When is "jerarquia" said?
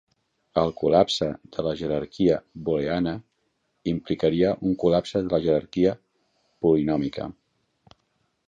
1.81-2.37, 5.47-5.95